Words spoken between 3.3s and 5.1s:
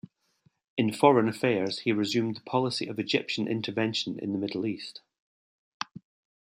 intervention in the Middle East.